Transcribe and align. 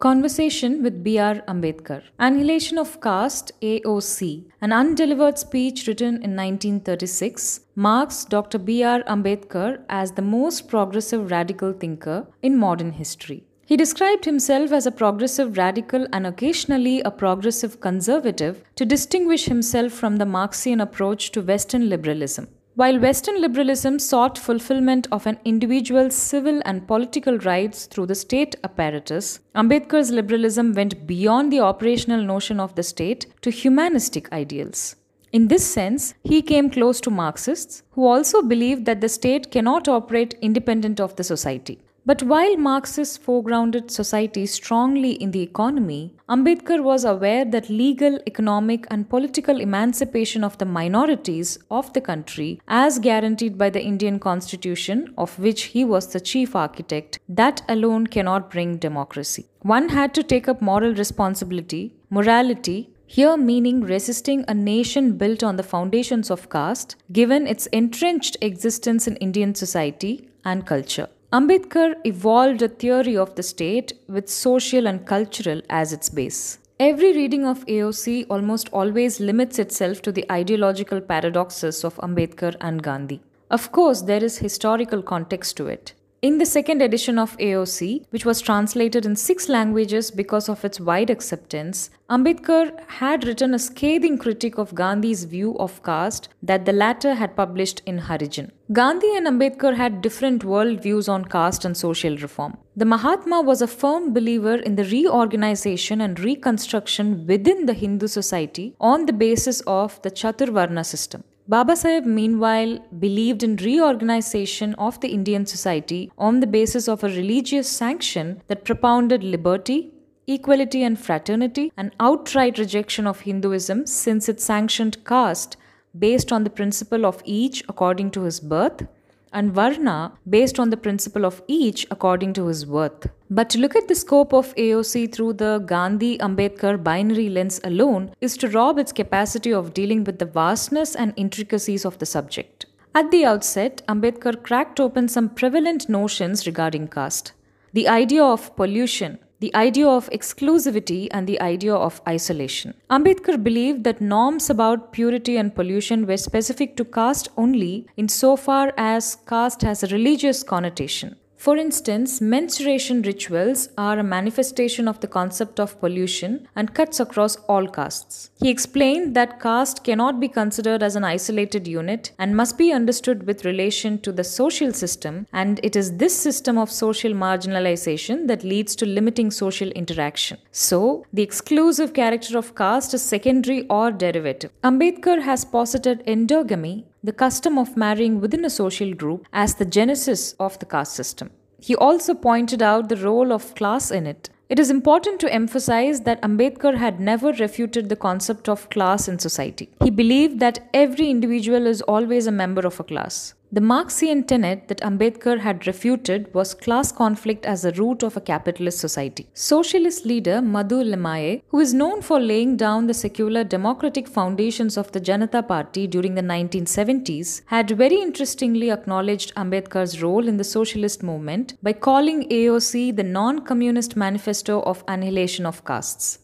Conversation 0.00 0.84
with 0.84 1.02
B.R. 1.02 1.42
Ambedkar. 1.48 2.04
Annihilation 2.20 2.78
of 2.78 3.00
Caste 3.00 3.50
AOC, 3.60 4.44
an 4.60 4.72
undelivered 4.72 5.40
speech 5.40 5.88
written 5.88 6.22
in 6.22 6.36
1936, 6.36 7.62
marks 7.74 8.24
Dr. 8.24 8.58
B.R. 8.58 9.02
Ambedkar 9.08 9.80
as 9.88 10.12
the 10.12 10.22
most 10.22 10.68
progressive 10.68 11.32
radical 11.32 11.72
thinker 11.72 12.28
in 12.42 12.56
modern 12.56 12.92
history. 12.92 13.42
He 13.66 13.76
described 13.76 14.24
himself 14.24 14.70
as 14.70 14.86
a 14.86 14.92
progressive 14.92 15.58
radical 15.58 16.06
and 16.12 16.28
occasionally 16.28 17.00
a 17.00 17.10
progressive 17.10 17.80
conservative 17.80 18.62
to 18.76 18.84
distinguish 18.84 19.46
himself 19.46 19.92
from 19.92 20.18
the 20.18 20.26
Marxian 20.26 20.80
approach 20.80 21.32
to 21.32 21.42
Western 21.42 21.88
liberalism. 21.88 22.46
While 22.78 23.00
Western 23.00 23.40
liberalism 23.40 23.98
sought 23.98 24.38
fulfillment 24.38 25.08
of 25.10 25.26
an 25.26 25.40
individual's 25.44 26.14
civil 26.14 26.62
and 26.64 26.86
political 26.86 27.36
rights 27.38 27.86
through 27.86 28.06
the 28.06 28.14
state 28.14 28.54
apparatus, 28.62 29.40
Ambedkar's 29.56 30.12
liberalism 30.12 30.74
went 30.74 31.04
beyond 31.04 31.52
the 31.52 31.58
operational 31.58 32.22
notion 32.22 32.60
of 32.60 32.76
the 32.76 32.84
state 32.84 33.26
to 33.42 33.50
humanistic 33.50 34.32
ideals. 34.32 34.94
In 35.32 35.48
this 35.48 35.66
sense, 35.66 36.14
he 36.22 36.40
came 36.40 36.70
close 36.70 37.00
to 37.00 37.10
Marxists, 37.10 37.82
who 37.90 38.06
also 38.06 38.42
believed 38.42 38.84
that 38.84 39.00
the 39.00 39.08
state 39.08 39.50
cannot 39.50 39.88
operate 39.88 40.38
independent 40.40 41.00
of 41.00 41.16
the 41.16 41.24
society. 41.24 41.80
But 42.08 42.22
while 42.22 42.56
Marxists 42.56 43.18
foregrounded 43.18 43.90
society 43.90 44.46
strongly 44.46 45.10
in 45.10 45.30
the 45.32 45.42
economy, 45.42 46.14
Ambedkar 46.26 46.82
was 46.82 47.04
aware 47.04 47.44
that 47.44 47.68
legal, 47.68 48.18
economic, 48.26 48.86
and 48.90 49.10
political 49.10 49.60
emancipation 49.60 50.42
of 50.42 50.56
the 50.56 50.64
minorities 50.64 51.58
of 51.70 51.92
the 51.92 52.00
country, 52.00 52.62
as 52.66 52.98
guaranteed 52.98 53.58
by 53.58 53.68
the 53.68 53.82
Indian 53.82 54.18
constitution, 54.18 55.12
of 55.18 55.38
which 55.38 55.64
he 55.74 55.84
was 55.84 56.06
the 56.06 56.20
chief 56.20 56.56
architect, 56.56 57.18
that 57.28 57.60
alone 57.68 58.06
cannot 58.06 58.50
bring 58.50 58.78
democracy. 58.78 59.44
One 59.60 59.90
had 59.90 60.14
to 60.14 60.22
take 60.22 60.48
up 60.48 60.62
moral 60.62 60.94
responsibility, 60.94 61.94
morality, 62.08 62.88
here 63.06 63.36
meaning 63.36 63.82
resisting 63.82 64.46
a 64.48 64.54
nation 64.54 65.18
built 65.18 65.44
on 65.44 65.56
the 65.56 65.68
foundations 65.74 66.30
of 66.30 66.48
caste, 66.48 66.96
given 67.12 67.46
its 67.46 67.66
entrenched 67.66 68.38
existence 68.40 69.06
in 69.06 69.16
Indian 69.16 69.54
society 69.54 70.26
and 70.42 70.64
culture. 70.64 71.08
Ambedkar 71.30 71.96
evolved 72.06 72.62
a 72.62 72.68
theory 72.68 73.14
of 73.14 73.34
the 73.34 73.42
state 73.42 73.92
with 74.08 74.30
social 74.30 74.88
and 74.88 75.04
cultural 75.06 75.60
as 75.68 75.92
its 75.92 76.08
base. 76.08 76.58
Every 76.80 77.12
reading 77.12 77.44
of 77.44 77.66
AOC 77.66 78.24
almost 78.30 78.70
always 78.72 79.20
limits 79.20 79.58
itself 79.58 80.00
to 80.02 80.12
the 80.12 80.24
ideological 80.32 81.02
paradoxes 81.02 81.84
of 81.84 81.96
Ambedkar 81.96 82.56
and 82.62 82.82
Gandhi. 82.82 83.20
Of 83.50 83.72
course, 83.72 84.00
there 84.00 84.24
is 84.24 84.38
historical 84.38 85.02
context 85.02 85.58
to 85.58 85.66
it. 85.66 85.92
In 86.20 86.38
the 86.38 86.46
second 86.46 86.82
edition 86.82 87.16
of 87.16 87.38
AOC, 87.38 88.06
which 88.10 88.24
was 88.24 88.40
translated 88.40 89.06
in 89.06 89.14
six 89.14 89.48
languages 89.48 90.10
because 90.10 90.48
of 90.48 90.64
its 90.64 90.80
wide 90.80 91.10
acceptance, 91.10 91.90
Ambedkar 92.10 92.72
had 92.88 93.24
written 93.24 93.54
a 93.54 93.58
scathing 93.60 94.18
critique 94.18 94.58
of 94.58 94.74
Gandhi's 94.74 95.22
view 95.22 95.56
of 95.58 95.80
caste 95.84 96.28
that 96.42 96.64
the 96.64 96.72
latter 96.72 97.14
had 97.14 97.36
published 97.36 97.82
in 97.86 98.00
Harijan. 98.00 98.50
Gandhi 98.72 99.14
and 99.16 99.28
Ambedkar 99.28 99.76
had 99.76 100.02
different 100.02 100.42
world 100.42 100.82
views 100.82 101.08
on 101.08 101.24
caste 101.24 101.64
and 101.64 101.76
social 101.76 102.16
reform. 102.16 102.58
The 102.76 102.84
Mahatma 102.84 103.40
was 103.40 103.62
a 103.62 103.68
firm 103.68 104.12
believer 104.12 104.56
in 104.56 104.74
the 104.74 104.86
reorganization 104.86 106.00
and 106.00 106.18
reconstruction 106.18 107.28
within 107.28 107.66
the 107.66 107.74
Hindu 107.74 108.08
society 108.08 108.74
on 108.80 109.06
the 109.06 109.12
basis 109.12 109.60
of 109.68 110.02
the 110.02 110.10
Chaturvarna 110.10 110.84
system. 110.84 111.22
Baba 111.50 111.72
Saheb, 111.72 112.04
meanwhile, 112.04 112.78
believed 112.98 113.42
in 113.42 113.56
reorganization 113.56 114.74
of 114.74 115.00
the 115.00 115.08
Indian 115.08 115.46
society 115.46 116.12
on 116.18 116.40
the 116.40 116.46
basis 116.46 116.88
of 116.88 117.02
a 117.02 117.08
religious 117.08 117.66
sanction 117.66 118.42
that 118.48 118.66
propounded 118.66 119.24
liberty, 119.24 119.90
equality, 120.26 120.82
and 120.82 121.00
fraternity, 121.00 121.72
an 121.78 121.90
outright 122.00 122.58
rejection 122.58 123.06
of 123.06 123.20
Hinduism 123.20 123.86
since 123.86 124.28
it 124.28 124.42
sanctioned 124.42 125.02
caste 125.06 125.56
based 125.98 126.32
on 126.32 126.44
the 126.44 126.50
principle 126.50 127.06
of 127.06 127.22
each 127.24 127.64
according 127.66 128.10
to 128.10 128.24
his 128.24 128.40
birth, 128.40 128.86
and 129.32 129.52
Varna 129.52 130.12
based 130.28 130.58
on 130.58 130.70
the 130.70 130.76
principle 130.76 131.24
of 131.24 131.42
each 131.46 131.86
according 131.90 132.32
to 132.34 132.46
his 132.46 132.66
worth. 132.66 133.08
But 133.30 133.50
to 133.50 133.58
look 133.58 133.76
at 133.76 133.88
the 133.88 133.94
scope 133.94 134.32
of 134.32 134.54
AOC 134.56 135.12
through 135.12 135.34
the 135.34 135.58
Gandhi 135.58 136.18
Ambedkar 136.18 136.82
binary 136.82 137.28
lens 137.28 137.60
alone 137.64 138.14
is 138.20 138.36
to 138.38 138.48
rob 138.48 138.78
its 138.78 138.92
capacity 138.92 139.52
of 139.52 139.74
dealing 139.74 140.04
with 140.04 140.18
the 140.18 140.24
vastness 140.24 140.94
and 140.94 141.12
intricacies 141.16 141.84
of 141.84 141.98
the 141.98 142.06
subject. 142.06 142.66
At 142.94 143.10
the 143.10 143.24
outset, 143.24 143.82
Ambedkar 143.86 144.42
cracked 144.42 144.80
open 144.80 145.08
some 145.08 145.28
prevalent 145.28 145.88
notions 145.88 146.46
regarding 146.46 146.88
caste. 146.88 147.32
The 147.72 147.86
idea 147.86 148.24
of 148.24 148.56
pollution, 148.56 149.18
the 149.40 149.54
idea 149.54 149.86
of 149.86 150.10
exclusivity 150.10 151.08
and 151.12 151.26
the 151.26 151.40
idea 151.40 151.74
of 151.74 152.00
isolation. 152.08 152.74
Ambedkar 152.90 153.42
believed 153.42 153.84
that 153.84 154.00
norms 154.00 154.50
about 154.50 154.92
purity 154.92 155.36
and 155.36 155.54
pollution 155.54 156.06
were 156.06 156.16
specific 156.16 156.76
to 156.76 156.84
caste 156.84 157.28
only 157.36 157.86
insofar 157.96 158.72
as 158.76 159.16
caste 159.28 159.62
has 159.62 159.82
a 159.82 159.88
religious 159.88 160.42
connotation. 160.42 161.16
For 161.38 161.56
instance, 161.56 162.20
menstruation 162.20 163.02
rituals 163.02 163.68
are 163.78 163.96
a 163.96 164.02
manifestation 164.02 164.88
of 164.88 164.98
the 164.98 165.06
concept 165.06 165.60
of 165.60 165.78
pollution 165.78 166.48
and 166.56 166.74
cuts 166.74 166.98
across 166.98 167.36
all 167.48 167.68
castes. 167.68 168.30
He 168.42 168.50
explained 168.50 169.14
that 169.14 169.38
caste 169.40 169.84
cannot 169.84 170.18
be 170.18 170.26
considered 170.26 170.82
as 170.82 170.96
an 170.96 171.04
isolated 171.04 171.68
unit 171.68 172.10
and 172.18 172.36
must 172.36 172.58
be 172.58 172.72
understood 172.72 173.24
with 173.24 173.44
relation 173.44 174.00
to 174.00 174.10
the 174.10 174.24
social 174.24 174.72
system, 174.72 175.28
and 175.32 175.60
it 175.62 175.76
is 175.76 175.96
this 175.98 176.18
system 176.18 176.58
of 176.58 176.72
social 176.72 177.12
marginalization 177.12 178.26
that 178.26 178.42
leads 178.42 178.74
to 178.74 178.84
limiting 178.84 179.30
social 179.30 179.70
interaction. 179.70 180.38
So, 180.50 181.06
the 181.12 181.22
exclusive 181.22 181.94
character 181.94 182.36
of 182.36 182.56
caste 182.56 182.94
is 182.94 183.02
secondary 183.02 183.64
or 183.68 183.92
derivative. 183.92 184.50
Ambedkar 184.64 185.22
has 185.22 185.44
posited 185.44 186.04
endogamy 186.04 186.84
the 187.02 187.12
custom 187.12 187.58
of 187.58 187.76
marrying 187.76 188.20
within 188.20 188.44
a 188.44 188.50
social 188.50 188.92
group 188.92 189.26
as 189.32 189.54
the 189.54 189.64
genesis 189.64 190.34
of 190.40 190.58
the 190.58 190.66
caste 190.66 190.94
system. 190.94 191.30
He 191.60 191.74
also 191.76 192.14
pointed 192.14 192.62
out 192.62 192.88
the 192.88 192.96
role 192.96 193.32
of 193.32 193.54
class 193.54 193.90
in 193.90 194.06
it. 194.06 194.30
It 194.48 194.58
is 194.58 194.70
important 194.70 195.20
to 195.20 195.32
emphasize 195.32 196.00
that 196.02 196.22
Ambedkar 196.22 196.76
had 196.76 197.00
never 197.00 197.32
refuted 197.32 197.88
the 197.88 197.96
concept 197.96 198.48
of 198.48 198.70
class 198.70 199.06
in 199.06 199.18
society. 199.18 199.68
He 199.84 199.90
believed 199.90 200.40
that 200.40 200.68
every 200.72 201.10
individual 201.10 201.66
is 201.66 201.82
always 201.82 202.26
a 202.26 202.32
member 202.32 202.66
of 202.66 202.80
a 202.80 202.84
class. 202.84 203.34
The 203.50 203.62
Marxian 203.62 204.24
tenet 204.24 204.68
that 204.68 204.82
Ambedkar 204.82 205.38
had 205.38 205.66
refuted 205.66 206.34
was 206.34 206.52
class 206.52 206.92
conflict 206.92 207.46
as 207.46 207.62
the 207.62 207.72
root 207.72 208.02
of 208.02 208.14
a 208.14 208.20
capitalist 208.20 208.78
society. 208.78 209.26
Socialist 209.32 210.04
leader 210.04 210.42
Madhu 210.42 210.82
Limaye, 210.82 211.40
who 211.48 211.58
is 211.58 211.72
known 211.72 212.02
for 212.02 212.20
laying 212.20 212.58
down 212.58 212.88
the 212.88 212.92
secular 212.92 213.44
democratic 213.44 214.06
foundations 214.06 214.76
of 214.76 214.92
the 214.92 215.00
Janata 215.00 215.48
Party 215.48 215.86
during 215.86 216.14
the 216.14 216.20
1970s, 216.20 217.40
had 217.46 217.70
very 217.70 217.96
interestingly 217.96 218.70
acknowledged 218.70 219.34
Ambedkar's 219.34 220.02
role 220.02 220.28
in 220.28 220.36
the 220.36 220.44
socialist 220.44 221.02
movement 221.02 221.54
by 221.62 221.72
calling 221.72 222.28
AOC 222.28 222.94
the 222.96 223.02
non 223.02 223.46
communist 223.46 223.96
manifesto 223.96 224.60
of 224.60 224.84
annihilation 224.86 225.46
of 225.46 225.64
castes. 225.64 226.18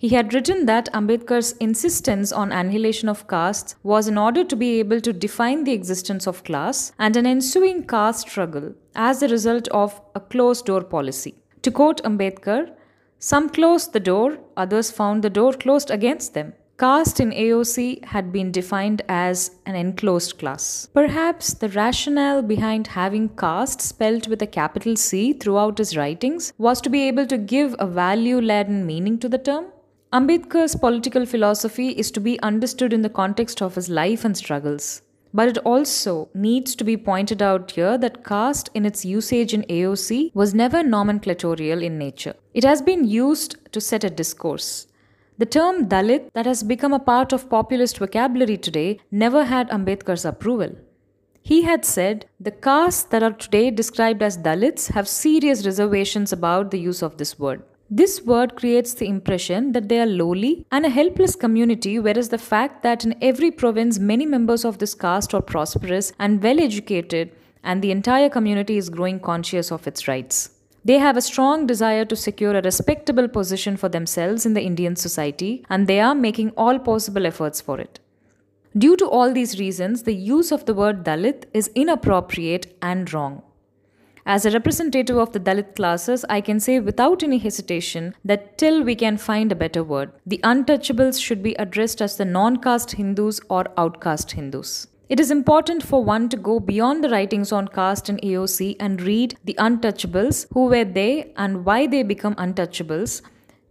He 0.00 0.10
had 0.10 0.32
written 0.32 0.66
that 0.66 0.88
Ambedkar's 0.92 1.52
insistence 1.52 2.30
on 2.30 2.52
annihilation 2.52 3.08
of 3.08 3.26
castes 3.26 3.74
was 3.82 4.06
in 4.06 4.16
order 4.16 4.44
to 4.44 4.54
be 4.54 4.78
able 4.78 5.00
to 5.00 5.12
define 5.12 5.64
the 5.64 5.72
existence 5.72 6.28
of 6.28 6.44
class 6.44 6.92
and 7.00 7.16
an 7.16 7.26
ensuing 7.26 7.84
caste 7.84 8.28
struggle 8.28 8.74
as 8.94 9.22
a 9.22 9.28
result 9.28 9.66
of 9.68 10.00
a 10.14 10.20
closed 10.20 10.66
door 10.66 10.84
policy. 10.84 11.34
To 11.62 11.72
quote 11.72 12.00
Ambedkar, 12.04 12.70
some 13.18 13.48
closed 13.48 13.92
the 13.92 13.98
door, 13.98 14.38
others 14.56 14.92
found 14.92 15.24
the 15.24 15.30
door 15.30 15.52
closed 15.52 15.90
against 15.90 16.32
them. 16.32 16.52
Caste 16.78 17.18
in 17.18 17.32
AOC 17.32 18.04
had 18.04 18.32
been 18.32 18.52
defined 18.52 19.02
as 19.08 19.50
an 19.66 19.74
enclosed 19.74 20.38
class. 20.38 20.88
Perhaps 20.94 21.54
the 21.54 21.70
rationale 21.70 22.40
behind 22.40 22.86
having 22.86 23.30
caste 23.30 23.80
spelt 23.80 24.28
with 24.28 24.40
a 24.42 24.46
capital 24.46 24.94
C 24.94 25.32
throughout 25.32 25.78
his 25.78 25.96
writings 25.96 26.52
was 26.56 26.80
to 26.82 26.88
be 26.88 27.08
able 27.08 27.26
to 27.26 27.36
give 27.36 27.74
a 27.80 27.86
value 27.88 28.40
laden 28.40 28.86
meaning 28.86 29.18
to 29.18 29.28
the 29.28 29.38
term. 29.38 29.66
Ambedkar's 30.10 30.74
political 30.74 31.26
philosophy 31.26 31.90
is 31.90 32.10
to 32.10 32.18
be 32.18 32.40
understood 32.40 32.94
in 32.94 33.02
the 33.02 33.10
context 33.10 33.60
of 33.60 33.74
his 33.74 33.90
life 33.90 34.24
and 34.24 34.34
struggles. 34.34 35.02
But 35.34 35.48
it 35.48 35.58
also 35.58 36.30
needs 36.32 36.74
to 36.76 36.84
be 36.84 36.96
pointed 36.96 37.42
out 37.42 37.72
here 37.72 37.98
that 37.98 38.24
caste 38.24 38.70
in 38.72 38.86
its 38.86 39.04
usage 39.04 39.52
in 39.52 39.64
AOC 39.64 40.34
was 40.34 40.54
never 40.54 40.82
nomenclatorial 40.82 41.82
in 41.82 41.98
nature. 41.98 42.34
It 42.54 42.64
has 42.64 42.80
been 42.80 43.04
used 43.06 43.56
to 43.72 43.82
set 43.82 44.02
a 44.02 44.08
discourse. 44.08 44.86
The 45.36 45.44
term 45.44 45.90
Dalit, 45.90 46.32
that 46.32 46.46
has 46.46 46.62
become 46.62 46.94
a 46.94 46.98
part 46.98 47.34
of 47.34 47.50
populist 47.50 47.98
vocabulary 47.98 48.56
today, 48.56 49.00
never 49.10 49.44
had 49.44 49.68
Ambedkar's 49.68 50.24
approval. 50.24 50.74
He 51.42 51.62
had 51.62 51.84
said, 51.84 52.24
The 52.40 52.50
castes 52.50 53.02
that 53.10 53.22
are 53.22 53.32
today 53.32 53.70
described 53.70 54.22
as 54.22 54.38
Dalits 54.38 54.90
have 54.92 55.06
serious 55.06 55.66
reservations 55.66 56.32
about 56.32 56.70
the 56.70 56.80
use 56.80 57.02
of 57.02 57.18
this 57.18 57.38
word. 57.38 57.62
This 57.90 58.20
word 58.22 58.54
creates 58.54 58.92
the 58.92 59.08
impression 59.08 59.72
that 59.72 59.88
they 59.88 59.98
are 59.98 60.06
lowly 60.06 60.66
and 60.70 60.84
a 60.84 60.90
helpless 60.90 61.34
community, 61.34 61.98
whereas 61.98 62.28
the 62.28 62.36
fact 62.36 62.82
that 62.82 63.02
in 63.02 63.16
every 63.22 63.50
province 63.50 63.98
many 63.98 64.26
members 64.26 64.66
of 64.66 64.76
this 64.76 64.94
caste 64.94 65.32
are 65.32 65.40
prosperous 65.40 66.12
and 66.18 66.42
well 66.42 66.60
educated, 66.60 67.32
and 67.64 67.80
the 67.80 67.90
entire 67.90 68.28
community 68.28 68.76
is 68.76 68.90
growing 68.90 69.18
conscious 69.18 69.72
of 69.72 69.86
its 69.86 70.06
rights. 70.06 70.50
They 70.84 70.98
have 70.98 71.16
a 71.16 71.22
strong 71.22 71.66
desire 71.66 72.04
to 72.04 72.14
secure 72.14 72.54
a 72.54 72.62
respectable 72.62 73.26
position 73.26 73.78
for 73.78 73.88
themselves 73.88 74.44
in 74.44 74.52
the 74.52 74.62
Indian 74.62 74.94
society, 74.94 75.64
and 75.70 75.86
they 75.86 76.00
are 76.00 76.14
making 76.14 76.50
all 76.58 76.78
possible 76.78 77.26
efforts 77.26 77.62
for 77.62 77.80
it. 77.80 78.00
Due 78.76 78.96
to 78.96 79.06
all 79.06 79.32
these 79.32 79.58
reasons, 79.58 80.02
the 80.02 80.14
use 80.14 80.52
of 80.52 80.66
the 80.66 80.74
word 80.74 81.04
Dalit 81.04 81.44
is 81.54 81.70
inappropriate 81.74 82.76
and 82.82 83.10
wrong. 83.14 83.42
As 84.30 84.44
a 84.44 84.50
representative 84.50 85.16
of 85.16 85.32
the 85.32 85.40
Dalit 85.40 85.74
classes, 85.74 86.22
I 86.28 86.42
can 86.42 86.60
say 86.60 86.80
without 86.80 87.22
any 87.22 87.38
hesitation 87.38 88.14
that 88.26 88.58
till 88.58 88.82
we 88.82 88.94
can 88.94 89.16
find 89.16 89.50
a 89.50 89.54
better 89.54 89.82
word, 89.82 90.12
the 90.26 90.38
untouchables 90.44 91.18
should 91.18 91.42
be 91.42 91.54
addressed 91.54 92.02
as 92.02 92.18
the 92.18 92.26
non 92.26 92.58
caste 92.58 92.90
Hindus 92.90 93.40
or 93.48 93.64
outcast 93.78 94.32
Hindus. 94.32 94.86
It 95.08 95.18
is 95.18 95.30
important 95.30 95.82
for 95.82 96.04
one 96.04 96.28
to 96.28 96.36
go 96.36 96.60
beyond 96.60 97.02
the 97.02 97.08
writings 97.08 97.52
on 97.52 97.68
caste 97.68 98.10
and 98.10 98.20
AOC 98.20 98.76
and 98.78 99.00
read 99.00 99.38
the 99.46 99.54
untouchables, 99.54 100.44
who 100.52 100.66
were 100.66 100.84
they 100.84 101.32
and 101.38 101.64
why 101.64 101.86
they 101.86 102.02
become 102.02 102.34
untouchables, 102.34 103.22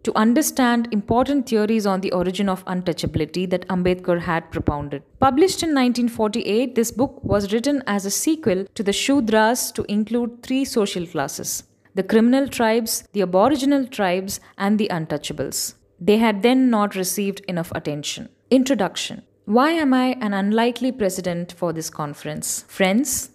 to 0.07 0.17
understand 0.17 0.87
important 0.93 1.49
theories 1.49 1.85
on 1.85 1.99
the 1.99 2.11
origin 2.13 2.47
of 2.47 2.63
untouchability 2.63 3.49
that 3.49 3.67
Ambedkar 3.67 4.21
had 4.21 4.49
propounded. 4.51 5.03
Published 5.19 5.63
in 5.63 5.75
1948, 5.75 6.75
this 6.75 6.91
book 6.91 7.21
was 7.23 7.51
written 7.51 7.83
as 7.87 8.05
a 8.05 8.09
sequel 8.09 8.65
to 8.73 8.83
the 8.83 8.93
Shudras 8.93 9.73
to 9.73 9.83
include 9.91 10.41
three 10.43 10.63
social 10.63 11.05
classes 11.05 11.63
the 11.95 12.03
criminal 12.03 12.47
tribes, 12.47 13.03
the 13.11 13.23
aboriginal 13.23 13.85
tribes, 13.85 14.39
and 14.57 14.79
the 14.79 14.87
untouchables. 14.93 15.73
They 15.99 16.17
had 16.19 16.41
then 16.41 16.69
not 16.69 16.95
received 16.95 17.41
enough 17.47 17.71
attention. 17.75 18.29
Introduction 18.49 19.23
Why 19.43 19.71
am 19.71 19.93
I 19.93 20.15
an 20.21 20.33
unlikely 20.33 20.93
president 20.93 21.51
for 21.51 21.73
this 21.73 21.89
conference? 21.89 22.63
Friends, 22.69 23.31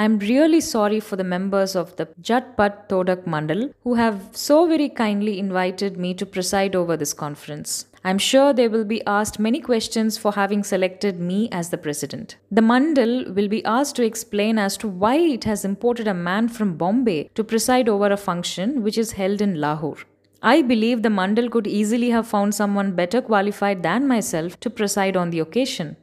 I 0.00 0.04
am 0.04 0.20
really 0.20 0.60
sorry 0.60 1.00
for 1.00 1.16
the 1.16 1.24
members 1.24 1.74
of 1.74 1.96
the 1.96 2.06
Jatpat 2.22 2.88
Todak 2.88 3.24
Mandal 3.24 3.72
who 3.82 3.94
have 3.94 4.20
so 4.30 4.68
very 4.68 4.88
kindly 4.88 5.40
invited 5.40 5.96
me 5.96 6.14
to 6.14 6.24
preside 6.24 6.76
over 6.76 6.96
this 6.96 7.12
conference. 7.12 7.86
I 8.04 8.10
am 8.10 8.18
sure 8.18 8.52
they 8.52 8.68
will 8.68 8.84
be 8.84 9.04
asked 9.08 9.40
many 9.40 9.60
questions 9.60 10.16
for 10.16 10.34
having 10.34 10.62
selected 10.62 11.18
me 11.18 11.48
as 11.50 11.70
the 11.70 11.78
president. 11.78 12.36
The 12.52 12.60
Mandal 12.60 13.34
will 13.34 13.48
be 13.48 13.64
asked 13.64 13.96
to 13.96 14.04
explain 14.04 14.56
as 14.56 14.76
to 14.76 14.86
why 14.86 15.16
it 15.16 15.42
has 15.42 15.64
imported 15.64 16.06
a 16.06 16.14
man 16.14 16.46
from 16.46 16.76
Bombay 16.76 17.30
to 17.34 17.42
preside 17.42 17.88
over 17.88 18.12
a 18.12 18.16
function 18.16 18.84
which 18.84 18.98
is 18.98 19.12
held 19.22 19.40
in 19.40 19.60
Lahore. 19.60 19.98
I 20.40 20.62
believe 20.62 21.02
the 21.02 21.08
Mandal 21.08 21.50
could 21.50 21.66
easily 21.66 22.10
have 22.10 22.28
found 22.28 22.54
someone 22.54 22.92
better 22.92 23.20
qualified 23.20 23.82
than 23.82 24.06
myself 24.06 24.60
to 24.60 24.70
preside 24.70 25.16
on 25.16 25.30
the 25.30 25.40
occasion. 25.40 25.96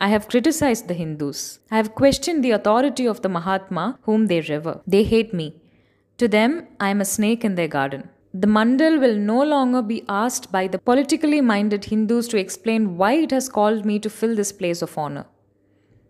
I 0.00 0.08
have 0.08 0.28
criticized 0.28 0.88
the 0.88 0.94
Hindus. 0.94 1.60
I 1.70 1.76
have 1.76 1.94
questioned 1.94 2.44
the 2.44 2.50
authority 2.50 3.06
of 3.06 3.22
the 3.22 3.28
Mahatma 3.28 3.98
whom 4.02 4.26
they 4.26 4.40
revere. 4.40 4.80
They 4.86 5.04
hate 5.04 5.32
me. 5.32 5.54
To 6.18 6.28
them, 6.28 6.66
I 6.80 6.90
am 6.90 7.00
a 7.00 7.04
snake 7.04 7.44
in 7.44 7.54
their 7.54 7.68
garden. 7.68 8.08
The 8.32 8.48
Mandal 8.48 9.00
will 9.00 9.16
no 9.16 9.42
longer 9.42 9.80
be 9.80 10.04
asked 10.08 10.50
by 10.50 10.66
the 10.66 10.78
politically 10.78 11.40
minded 11.40 11.84
Hindus 11.84 12.26
to 12.28 12.36
explain 12.36 12.96
why 12.96 13.12
it 13.12 13.30
has 13.30 13.48
called 13.48 13.84
me 13.84 13.98
to 14.00 14.10
fill 14.10 14.34
this 14.34 14.52
place 14.52 14.82
of 14.82 14.98
honor. 14.98 15.26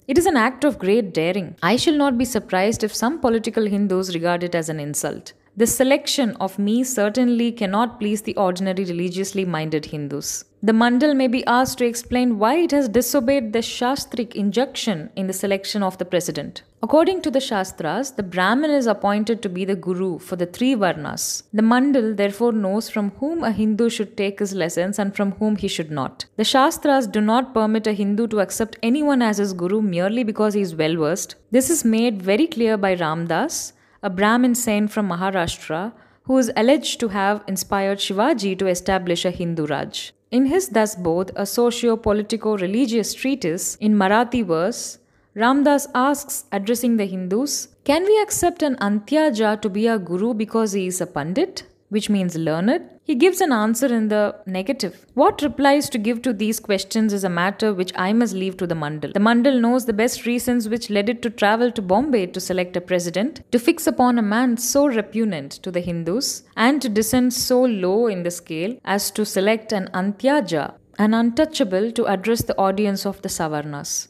It 0.06 0.18
is 0.18 0.26
an 0.26 0.36
act 0.36 0.64
of 0.64 0.78
great 0.78 1.12
daring. 1.12 1.56
I 1.62 1.76
shall 1.76 1.94
not 1.94 2.16
be 2.16 2.24
surprised 2.24 2.82
if 2.82 2.94
some 2.94 3.20
political 3.20 3.66
Hindus 3.66 4.14
regard 4.14 4.42
it 4.42 4.54
as 4.54 4.68
an 4.68 4.80
insult. 4.80 5.34
The 5.56 5.68
selection 5.68 6.34
of 6.40 6.58
me 6.58 6.82
certainly 6.82 7.52
cannot 7.52 8.00
please 8.00 8.22
the 8.22 8.34
ordinary 8.34 8.84
religiously 8.84 9.44
minded 9.44 9.84
Hindus. 9.86 10.46
The 10.64 10.72
Mandal 10.72 11.14
may 11.14 11.28
be 11.28 11.46
asked 11.46 11.78
to 11.78 11.86
explain 11.86 12.40
why 12.40 12.56
it 12.56 12.72
has 12.72 12.88
disobeyed 12.88 13.52
the 13.52 13.60
Shastric 13.60 14.34
injunction 14.34 15.10
in 15.14 15.28
the 15.28 15.32
selection 15.32 15.84
of 15.84 15.96
the 15.98 16.04
president. 16.04 16.62
According 16.82 17.22
to 17.22 17.30
the 17.30 17.40
Shastras, 17.40 18.10
the 18.10 18.24
Brahmin 18.24 18.72
is 18.72 18.88
appointed 18.88 19.42
to 19.42 19.48
be 19.48 19.64
the 19.64 19.76
Guru 19.76 20.18
for 20.18 20.34
the 20.34 20.46
three 20.46 20.74
Varnas. 20.74 21.44
The 21.52 21.62
Mandal 21.62 22.16
therefore 22.16 22.52
knows 22.52 22.90
from 22.90 23.12
whom 23.20 23.44
a 23.44 23.52
Hindu 23.52 23.90
should 23.90 24.16
take 24.16 24.40
his 24.40 24.54
lessons 24.54 24.98
and 24.98 25.14
from 25.14 25.32
whom 25.32 25.54
he 25.54 25.68
should 25.68 25.92
not. 25.92 26.24
The 26.34 26.42
Shastras 26.42 27.06
do 27.06 27.20
not 27.20 27.54
permit 27.54 27.86
a 27.86 27.92
Hindu 27.92 28.26
to 28.26 28.40
accept 28.40 28.76
anyone 28.82 29.22
as 29.22 29.38
his 29.38 29.52
Guru 29.52 29.82
merely 29.82 30.24
because 30.24 30.54
he 30.54 30.62
is 30.62 30.74
well 30.74 30.96
versed. 30.96 31.36
This 31.52 31.70
is 31.70 31.84
made 31.84 32.20
very 32.22 32.48
clear 32.48 32.76
by 32.76 32.96
Ramdas 32.96 33.72
a 34.04 34.10
Brahmin 34.10 34.54
saint 34.54 34.92
from 34.92 35.08
Maharashtra 35.08 35.92
who 36.24 36.36
is 36.36 36.52
alleged 36.56 37.00
to 37.00 37.08
have 37.08 37.42
inspired 37.48 37.98
Shivaji 37.98 38.58
to 38.58 38.66
establish 38.66 39.24
a 39.24 39.30
Hindu 39.30 39.66
Raj. 39.66 40.12
In 40.30 40.46
his 40.46 40.68
Dasbodh, 40.68 41.30
a 41.36 41.46
socio 41.46 41.96
politico 41.96 42.56
religious 42.58 43.14
treatise 43.14 43.76
in 43.76 43.94
Marathi 43.94 44.44
verse, 44.44 44.98
Ramdas 45.34 45.86
asks, 45.94 46.44
addressing 46.52 46.98
the 46.98 47.06
Hindus, 47.06 47.68
Can 47.84 48.04
we 48.04 48.20
accept 48.20 48.62
an 48.62 48.76
Antyaja 48.76 49.60
to 49.62 49.70
be 49.70 49.86
a 49.86 49.98
guru 49.98 50.34
because 50.34 50.72
he 50.72 50.86
is 50.86 51.00
a 51.00 51.06
Pandit? 51.06 51.64
which 51.88 52.10
means 52.10 52.36
learned, 52.36 52.82
he 53.04 53.14
gives 53.14 53.40
an 53.42 53.52
answer 53.52 53.86
in 53.86 54.08
the 54.08 54.34
negative. 54.46 55.04
What 55.12 55.42
replies 55.42 55.90
to 55.90 55.98
give 55.98 56.22
to 56.22 56.32
these 56.32 56.58
questions 56.58 57.12
is 57.12 57.22
a 57.22 57.28
matter 57.28 57.74
which 57.74 57.92
I 57.94 58.14
must 58.14 58.34
leave 58.34 58.56
to 58.56 58.66
the 58.66 58.74
Mandal. 58.74 59.12
The 59.12 59.20
Mandal 59.20 59.60
knows 59.60 59.84
the 59.84 59.92
best 59.92 60.24
reasons 60.24 60.70
which 60.70 60.88
led 60.88 61.10
it 61.10 61.20
to 61.22 61.28
travel 61.28 61.70
to 61.72 61.82
Bombay 61.82 62.26
to 62.28 62.40
select 62.40 62.76
a 62.76 62.80
president, 62.80 63.42
to 63.52 63.58
fix 63.58 63.86
upon 63.86 64.18
a 64.18 64.22
man 64.22 64.56
so 64.56 64.86
repugnant 64.86 65.52
to 65.64 65.70
the 65.70 65.80
Hindus, 65.80 66.44
and 66.56 66.80
to 66.80 66.88
descend 66.88 67.34
so 67.34 67.60
low 67.62 68.06
in 68.06 68.22
the 68.22 68.30
scale 68.30 68.78
as 68.86 69.10
to 69.10 69.26
select 69.26 69.72
an 69.72 69.90
Antyaja, 69.92 70.74
an 70.98 71.12
untouchable, 71.12 71.92
to 71.92 72.06
address 72.06 72.42
the 72.42 72.56
audience 72.56 73.04
of 73.04 73.20
the 73.20 73.28
Savarnas. 73.28 74.08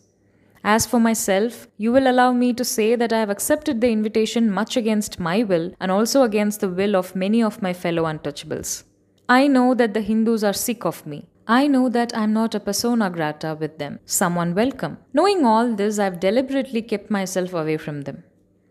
As 0.66 0.86
for 0.86 0.98
myself, 0.98 1.68
you 1.76 1.92
will 1.92 2.10
allow 2.10 2.32
me 2.32 2.54
to 2.54 2.64
say 2.64 2.96
that 2.96 3.12
I 3.12 3.18
have 3.18 3.28
accepted 3.28 3.82
the 3.82 3.90
invitation 3.90 4.50
much 4.50 4.78
against 4.78 5.20
my 5.20 5.42
will 5.42 5.74
and 5.78 5.92
also 5.92 6.22
against 6.22 6.60
the 6.60 6.70
will 6.70 6.96
of 6.96 7.14
many 7.14 7.42
of 7.42 7.60
my 7.60 7.74
fellow 7.74 8.04
untouchables. 8.04 8.84
I 9.28 9.46
know 9.46 9.74
that 9.74 9.92
the 9.92 10.00
Hindus 10.00 10.42
are 10.42 10.54
sick 10.54 10.86
of 10.86 11.06
me. 11.06 11.28
I 11.46 11.66
know 11.66 11.90
that 11.90 12.16
I 12.16 12.24
am 12.24 12.32
not 12.32 12.54
a 12.54 12.60
persona 12.60 13.10
grata 13.10 13.54
with 13.60 13.76
them, 13.76 13.98
someone 14.06 14.54
welcome. 14.54 14.96
Knowing 15.12 15.44
all 15.44 15.74
this, 15.74 15.98
I 15.98 16.04
have 16.04 16.18
deliberately 16.18 16.80
kept 16.80 17.10
myself 17.10 17.52
away 17.52 17.76
from 17.76 18.02
them. 18.02 18.24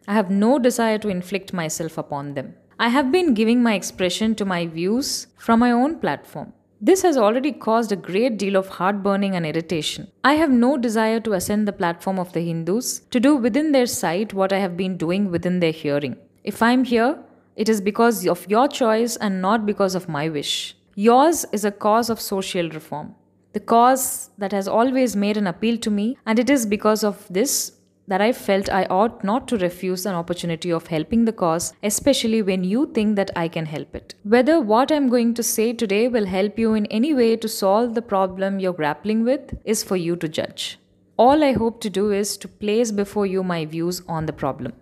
I 0.08 0.16
have 0.16 0.32
no 0.32 0.58
desire 0.58 0.98
to 0.98 1.10
inflict 1.10 1.54
myself 1.54 2.00
upon 2.00 2.34
them. 2.34 2.56
I 2.80 2.90
have 2.90 3.12
been 3.12 3.36
giving 3.36 3.62
my 3.62 3.76
expression 3.76 4.34
to 4.36 4.46
my 4.46 4.66
views 4.66 5.28
from 5.38 5.60
my 5.60 5.72
own 5.72 6.00
platform. 6.00 6.54
This 6.86 7.02
has 7.04 7.16
already 7.16 7.54
caused 7.54 7.94
a 7.94 7.96
great 7.96 8.38
deal 8.38 8.58
of 8.58 8.68
heartburning 8.68 9.36
and 9.36 9.46
irritation. 9.46 10.12
I 10.22 10.34
have 10.34 10.52
no 10.52 10.76
desire 10.76 11.22
to 11.22 11.32
ascend 11.32 11.66
the 11.66 11.72
platform 11.72 12.20
of 12.20 12.34
the 12.34 12.42
Hindus 12.42 13.04
to 13.12 13.22
do 13.22 13.38
within 13.38 13.72
their 13.72 13.86
sight 13.86 14.34
what 14.34 14.52
I 14.52 14.58
have 14.58 14.76
been 14.76 14.98
doing 14.98 15.32
within 15.32 15.62
their 15.62 15.72
hearing. 15.72 16.18
If 16.44 16.62
I 16.62 16.74
am 16.74 16.84
here, 16.84 17.20
it 17.56 17.70
is 17.70 17.80
because 17.80 18.28
of 18.28 18.46
your 18.50 18.68
choice 18.68 19.16
and 19.16 19.42
not 19.42 19.66
because 19.66 19.96
of 19.96 20.10
my 20.10 20.28
wish. 20.28 20.76
Yours 20.96 21.46
is 21.54 21.64
a 21.64 21.72
cause 21.72 22.10
of 22.10 22.20
social 22.20 22.68
reform, 22.68 23.16
the 23.54 23.62
cause 23.62 24.32
that 24.38 24.52
has 24.52 24.68
always 24.68 25.16
made 25.16 25.38
an 25.38 25.48
appeal 25.48 25.78
to 25.78 25.90
me, 25.90 26.18
and 26.26 26.38
it 26.38 26.50
is 26.50 26.66
because 26.66 27.02
of 27.02 27.26
this 27.30 27.78
that 28.08 28.22
I 28.22 28.32
felt 28.34 28.70
I 28.70 28.84
ought 28.86 29.24
not 29.24 29.48
to 29.48 29.58
refuse 29.58 30.06
an 30.06 30.16
opportunity 30.16 30.72
of 30.72 30.88
helping 30.88 31.26
the 31.26 31.32
cause, 31.32 31.74
especially 31.84 32.42
when 32.42 32.64
you 32.64 32.92
think 32.94 33.16
that 33.16 33.32
I 33.36 33.48
can 33.48 33.66
help 33.66 33.96
it. 33.96 34.16
Whether 34.24 34.60
what 34.60 34.92
I'm 34.92 35.10
going 35.10 35.34
to 35.36 35.44
say 35.44 35.74
today 35.74 36.08
will 36.08 36.26
help 36.26 36.60
you 36.60 36.74
in 36.74 36.86
any 36.88 37.14
way 37.14 37.36
to 37.38 37.48
solve 37.48 37.94
the 37.94 38.02
problem 38.02 38.60
you're 38.60 38.74
grappling 38.74 39.24
with 39.24 39.58
is 39.64 39.84
for 39.84 39.96
you 39.96 40.16
to 40.18 40.28
judge. 40.28 40.80
All 41.16 41.44
I 41.44 41.54
hope 41.54 41.80
to 41.82 41.90
do 41.90 42.12
is 42.12 42.38
to 42.38 42.48
place 42.48 42.92
before 42.92 43.26
you 43.26 43.44
my 43.44 43.66
views 43.66 44.02
on 44.08 44.26
the 44.26 44.34
problem. 44.34 44.74